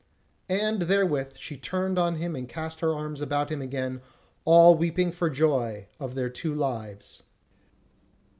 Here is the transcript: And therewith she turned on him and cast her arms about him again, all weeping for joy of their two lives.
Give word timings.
And 0.49 0.81
therewith 0.81 1.35
she 1.37 1.57
turned 1.57 1.99
on 1.99 2.15
him 2.15 2.35
and 2.35 2.49
cast 2.49 2.79
her 2.79 2.91
arms 2.91 3.21
about 3.21 3.51
him 3.51 3.61
again, 3.61 4.01
all 4.45 4.73
weeping 4.75 5.11
for 5.11 5.29
joy 5.29 5.89
of 5.99 6.15
their 6.15 6.27
two 6.27 6.55
lives. 6.55 7.21